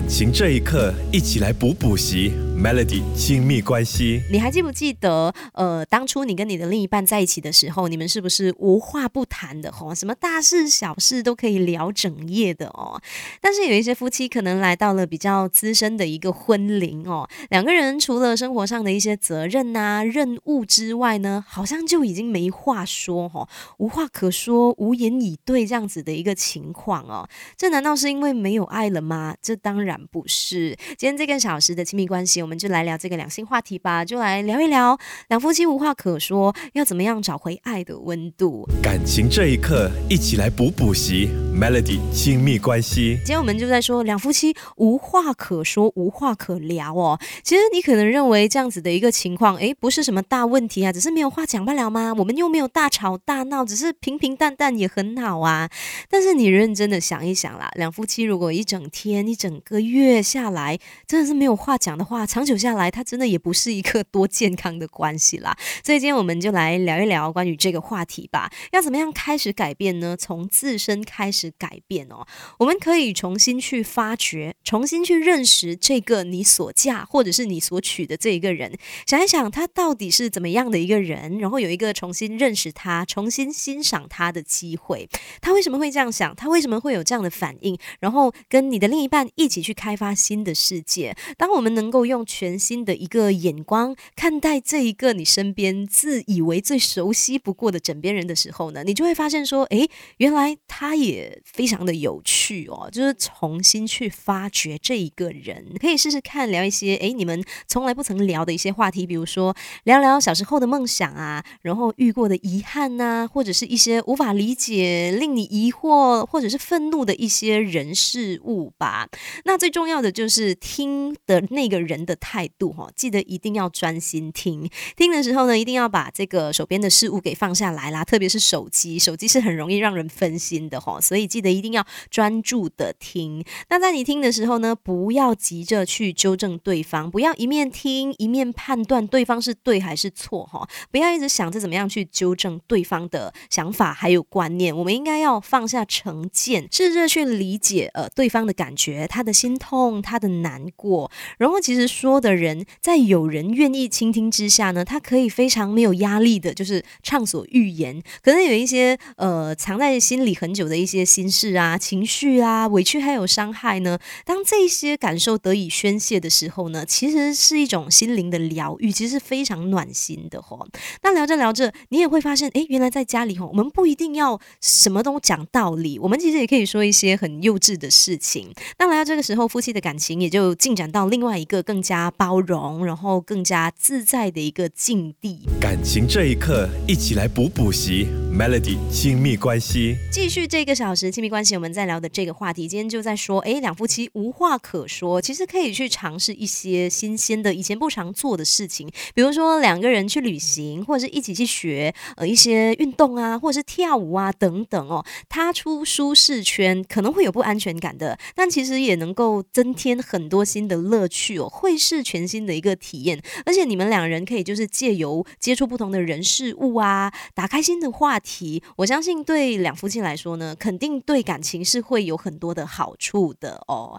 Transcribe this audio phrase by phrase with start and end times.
[0.00, 2.32] 感情这一刻，一起来补补习。
[2.62, 5.32] Melody 亲密关系，你还记不记得？
[5.54, 9.72] 呃，当初你跟你的另一半在一起的时候，你们是不是无话不谈的？
[9.72, 13.00] 吼，什么大事小事都可以聊整夜的哦。
[13.40, 23.48] 但是有一些夫妻可能来到了比较资深的一个婚龄哦，两个人除了生活上的一些责任呐、任务之外呢，好像就已经没话说，吼，
[23.78, 27.26] 无话可说，无言以对这样子的一个情况哦。
[27.56, 29.34] 这难道是因为没有爱了吗？
[29.40, 30.76] 这当然不是。
[30.98, 38.68] 今天这个小时的亲密关系，我们就来聊这个两性话题吧，就来聊一聊两夫妻无话可说，要怎么样找回爱的温度。
[38.82, 41.28] 感情这一刻，一起来补补习。
[41.52, 47.18] Melody 亲密关系，今天我们就在说两夫妻无话可说，无话可聊哦。
[47.42, 52.14] 其实你可能认为这样子的一个情况，诶，不是什么大问题啊，只是没有话讲不了吗？
[52.16, 55.68] 我们又没有大吵大闹，只是平平淡淡也很好啊。
[56.08, 65.54] 但是你认真的想一想啦，两夫妻如果一整天、一整个月下来，真的是没有话讲的话，长久下来，它真的也不是一个多健康的关系啦。
[65.84, 68.50] 所以今天我们就来聊一聊关于这个话题吧。
[68.72, 70.16] 要怎么样开始改变呢？
[70.16, 71.52] 从自身开始。
[71.58, 72.26] 改变哦，
[72.58, 78.72] 我们可以重新去发掘，重新去认识这个你所嫁或者是你所娶的这一个人，
[79.04, 85.06] 想一想他到底是怎么样的一个人，然后有一个重新认识他、重新欣赏他的机会。
[85.42, 86.34] 他为什么会这样想？
[86.34, 87.76] 他为什么会有这样的反应？
[87.98, 91.14] 然后跟你的另一半一起去开发新的世界。
[91.36, 101.40] 当我们能够用全新的一个眼光看待这一个你身边自以为最熟悉不过的枕边人的时候呢，你就会发现说，诶，原来他也。
[101.44, 119.08] 非常的有趣哦，就是重新去发掘这一个人，可以试试看聊一些诶，你们从来不曾聊的一些话题，比如说聊聊小时候的梦想啊，然后遇过的遗憾呐，或者是一些无法理解、令你疑惑或者是愤怒的一些人事物吧。
[119.44, 124.70] 那最重要的就是听的那个人的态度哈，记得一定要专心听。
[124.96, 131.40] 听的时候呢，一定要把这个手边的事物给放下来啦，特别是手机，手机是很容易让人分心的哈，所以记。
[131.40, 133.42] 得一定要专注的听。
[133.70, 140.68] 那在你听的时候呢，不要急着去纠正对方，不要一面听一面判断对方是对还是错哈。
[140.90, 144.76] 不要一直想着怎么样去纠正对方的想法还有观念。
[144.76, 151.10] 我们应该要放下成见，试着去理解呃对方的感觉，他的心痛，他的难过。
[151.38, 158.02] 然后其实说的人在有人愿意倾听之下呢，他可以非常没有压力的，就是畅所欲言。
[158.22, 161.30] 可能有一些呃藏在心里很久的一些心。
[161.30, 163.96] 事啊，情绪啊，委屈还有伤害呢。
[164.24, 170.66] 当这些感受得以宣泄的时候呢，其实是一种心灵的疗愈，其实是非常暖心的哦。
[171.02, 178.52] 那聊着聊着，你也会发现，哎，原来在家里吼，我们不一定要什么都讲道理，我们其实也可以说一些很幼稚的事情。
[178.78, 185.40] 那来到这个时候，夫妻的感情也就进展到另外一个更加包容，然后更加自在的一个境地。
[185.60, 191.10] 感情这一刻，一起来补补习，Melody 亲密关系，继续这个小时。
[191.10, 221.00] 亲密关系，我们在聊的这个话题，今天就在说，哎，两夫妻无话可说，其实可以去尝试一些新鲜的、以前不常做的事情，比如说两个人去旅行，或者是一起去学呃一些运动啊，或者是跳舞啊等等哦，踏出舒适圈可能会有不安全感的，但其实也能够增添很多新的乐趣哦，会是全新的一个体验，而且你们两人可以就是借由接触不同的人事物啊，打开新的话题，我相信对两夫妻来说呢，肯定。
[221.06, 223.98] 对感情是会有很多的好处的哦。